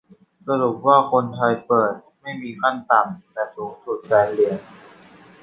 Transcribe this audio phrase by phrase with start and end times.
[0.47, 4.57] สรุปว่า คนไทยเปิด ไม่มีขั้นต่ำ แต่สูงสุด แสนเหรียญ